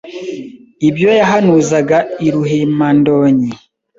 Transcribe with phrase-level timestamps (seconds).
[0.89, 1.97] Ibyo yahanuzaga
[2.27, 3.51] i Ruhimandonyi